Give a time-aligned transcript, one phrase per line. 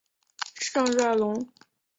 [0.57, 1.47] 圣热龙。